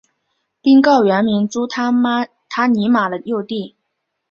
[0.63, 3.75] 宾告原名朱他玛尼的幼弟。